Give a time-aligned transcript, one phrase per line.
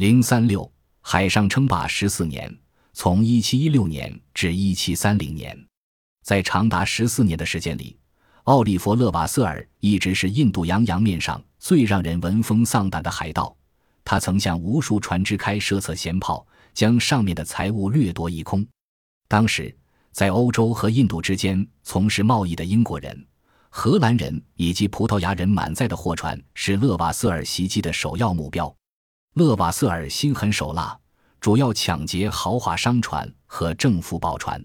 [0.00, 0.72] 零三六
[1.02, 2.50] 海上称霸十四年，
[2.94, 5.54] 从一七一六年至一七三零年，
[6.24, 7.98] 在长达十四年的时间里，
[8.44, 13.54] 奥利弗·勒瓦瑟尔一直是印度洋洋面上最让人闻风丧胆的海盗。
[14.02, 18.66] 他曾向无数船只开射侧舷炮，将上面的财物掠夺一空。
[19.28, 19.76] 当时，
[20.12, 23.26] 在欧洲和印度之间从事贸易的英国人、
[23.68, 28.74] 荷兰人以及葡萄牙人满载的货船是勒瓦瑟尔袭击的首要目标。
[29.34, 30.98] 勒瓦瑟尔心狠手辣，
[31.40, 34.62] 主要抢劫豪华商船和政府宝船。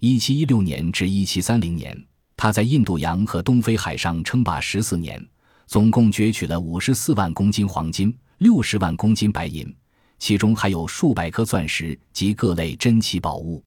[0.00, 1.96] 一七一六年至一七三零年，
[2.36, 5.24] 他在印度洋和东非海上称霸十四年，
[5.68, 9.72] 总共攫取了五十四万公斤黄金、六十万公斤白银，
[10.18, 13.62] 其中还有数百颗钻石及各类珍奇宝物。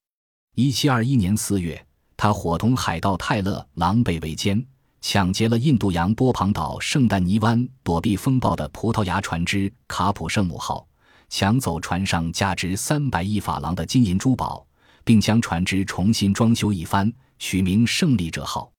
[0.55, 1.81] 一七二一年四月，
[2.17, 4.61] 他伙同海盗泰勒狼狈为奸。
[5.07, 10.83] 抢劫了印度洋波旁岛圣丹尼湾躲避风暴的葡萄牙船只卡普圣母号，
[11.29, 14.65] 抢走船上价值三百亿法郎的金银珠宝，
[15.03, 18.71] 并将船只重新装修一番，取名胜利者号。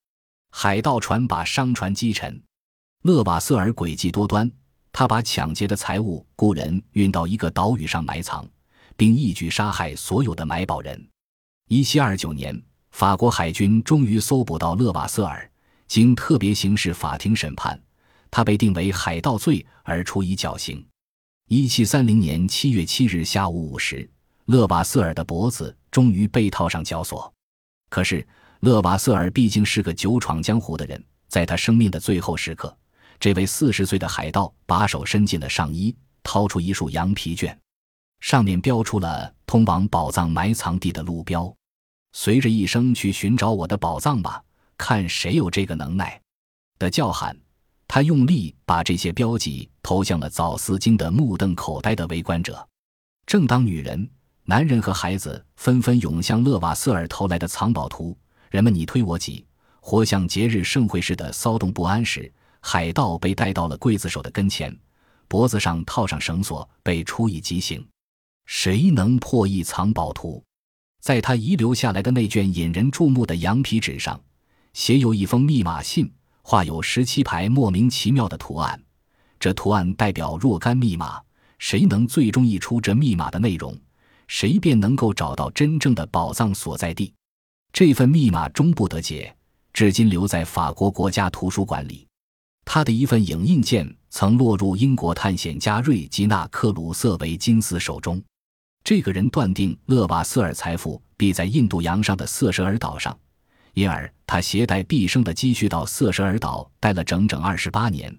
[0.50, 2.42] 海盗船把商船击沉。
[3.02, 4.50] 勒瓦瑟尔诡计多端，
[4.90, 8.44] 他把抢劫的财物雇人运到一个岛屿上埋藏，
[8.96, 11.08] 并一举杀害所有的买宝人。
[11.68, 12.60] 一七二九年，
[12.90, 15.48] 法国海军终于搜捕到勒瓦瑟尔。
[15.88, 17.80] 经特别刑事法庭审判，
[18.30, 20.84] 他被定为海盗罪而处以绞刑。
[21.48, 24.08] 一七三零年七月七日下午五时，
[24.46, 27.32] 勒瓦瑟尔的脖子终于被套上绞索。
[27.88, 28.26] 可是，
[28.60, 32.76] 勒瓦瑟尔毕竟是个久闯江湖的人，在他生命的最后时刻，
[33.20, 37.56] 这位四十岁的海盗把手伸进了上衣，掏出一束羊皮卷，
[38.18, 41.54] 上面标出了通往宝藏埋藏地的路标。
[42.12, 44.42] 随着一声“去寻找我的宝藏吧”。
[44.78, 46.20] 看谁有这个能耐
[46.78, 47.36] 的叫喊，
[47.88, 52.66] 他用力把这些标记投向了早思经的目瞪口呆的围观者。
[53.26, 54.08] 正当女人、
[54.44, 58.16] 男人和孩子纷纷涌向勒瓦瑟尔投来的藏宝图，
[58.50, 59.44] 人们你推我挤，
[59.80, 64.76] 活像节日盛会似的骚动不安时，海盗被带到了刽子手的跟前，
[65.26, 67.84] 脖子上套上绳索，被处以极刑。
[68.44, 70.44] 谁能破译藏宝图？
[71.00, 74.20] 在他遗留下来的那卷引人注目的羊皮纸上。
[74.76, 78.78] 写有一封密码信，画有十七排莫名其妙的图案，
[79.40, 81.18] 这图案代表若干密码。
[81.58, 83.74] 谁能最终译出这密码的内容，
[84.28, 87.10] 谁便能够找到真正的宝藏所在地。
[87.72, 89.34] 这份密码终不得解，
[89.72, 92.06] 至今留在法国国家图书馆里。
[92.66, 98.22] 他的一份影印件曾落入英国探险家瑞吉纳·克鲁瑟维金斯手中。
[98.84, 103.18] 这个人断定勒瓦瑟尔财富必在印度洋上的瑟舍尔岛上。
[103.76, 108.10] 因而，他携带毕生的积蓄到瑟舍尔岛，待了整整二十八年，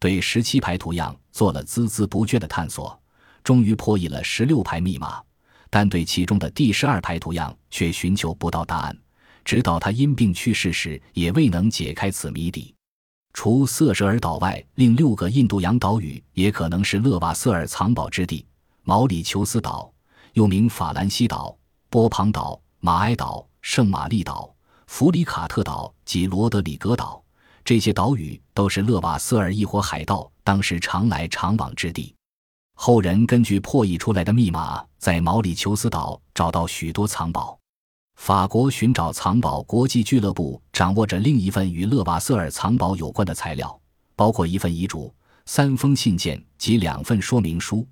[0.00, 3.00] 对十七排图样做了孜孜不倦的探索，
[3.44, 5.22] 终于破译了十六排密码，
[5.70, 8.98] 但对其中的第十二排图样却寻求不到答案，
[9.44, 12.74] 直到他因病去世时，也未能解开此谜底。
[13.34, 18.44] 除瑟舍尔岛外，另六个印度洋岛屿也可能是勒瓦瑟尔藏宝之地：
[18.82, 19.94] 毛里求斯岛，
[20.32, 21.56] 又名法兰西岛、
[21.88, 24.52] 波旁岛、马埃岛、圣玛丽岛。
[24.86, 27.22] 弗里卡特岛及罗德里格岛，
[27.64, 32.14] 这些岛屿都是勒瓦瑟尔一伙海盗当时常来常往之地。
[32.76, 37.58] 后人根据破译出来的密码，在毛里求斯岛找到许多藏宝。
[38.16, 43.80] 法国寻找藏宝国际俱乐部掌握着另一份与勒瓦瑟尔藏宝有关的材料，
[44.14, 45.12] 包括一份遗嘱、
[45.46, 47.86] 三封信件及两份说明书。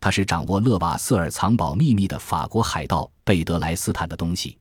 [0.00, 4.56] 它是掌握勒瓦瑟尔藏宝秘密的法国海盗贝德莱斯坦的东西。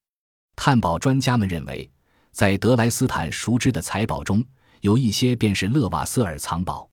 [0.58, 1.90] 探宝专家们认为，
[2.34, 4.44] 在德莱斯坦熟知的财宝中，
[4.82, 6.90] 有一些便是勒瓦瑟尔藏宝。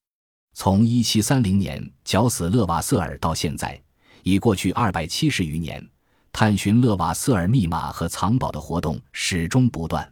[0.52, 3.82] 从1730年绞死勒瓦瑟尔到现在，
[4.22, 5.84] 已过去二百七十余年，
[6.30, 10.08] 探寻勒瓦瑟尔密码和藏宝的活动始终不断。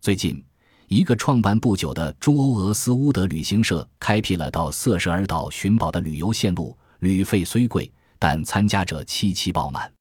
[0.00, 0.42] 最近，
[0.86, 9.92] 一个创办不久的中欧俄斯乌德旅行社开辟了到瑟舍尔岛寻宝的旅游线路，旅费虽贵，但参加者七七爆满。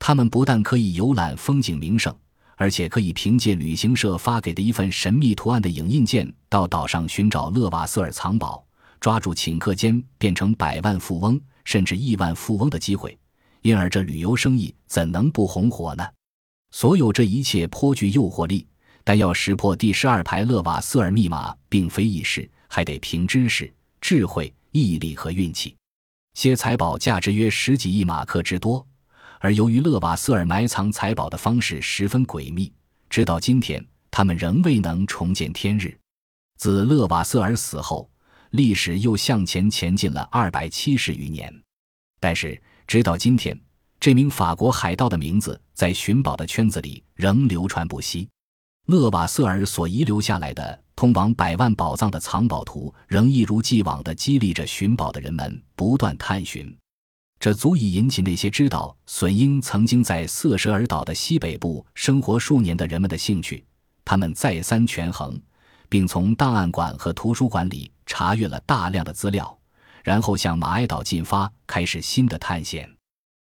[0.00, 2.12] 他们不但可以游览风景名胜，
[2.60, 8.62] 而且可以凭借旅行社发给的一份神秘图案的影印件，到岛上寻找勒瓦瑟尔藏宝，
[9.00, 13.18] 抓住顷刻间变成百万富翁甚至亿万富翁的机会。
[13.62, 16.06] 因而，这旅游生意怎能不红火呢？
[16.70, 18.66] 所有这一切颇具诱惑力，
[19.04, 23.72] 但要识破第十二排勒瓦瑟尔密码，并非易事，还得凭知识、
[24.02, 25.74] 智慧、毅力和运气。
[26.34, 28.86] 些财宝价值约十几亿马克之多。
[29.40, 32.70] 而由于勒瓦瑟尔埋藏财宝的方式十分诡秘，
[33.08, 35.98] 直到今天，他们仍未能重见天日。
[36.58, 38.08] 自勒瓦瑟尔死后，
[38.50, 41.50] 历史又向前前进了二百七十余年。
[42.20, 43.58] 但是，直到今天，
[43.98, 48.28] 这名法国海盗的名字在寻宝的圈子里仍流传不息。
[48.88, 56.76] 勒瓦瑟尔所遗留下来的通往百万宝藏的藏宝图，仍一如既往地激励着寻宝的人们不断探寻。
[57.40, 63.64] 这足以引起那些知道隼鹰曾经在瑟舍尔岛的西北部生活数年的人们的兴趣。
[64.04, 65.40] 他们再三权衡，
[65.88, 69.58] 并从档案馆和图书馆里查阅了大量的资料，
[70.04, 72.99] 然后向马埃岛进发，开始新的探险。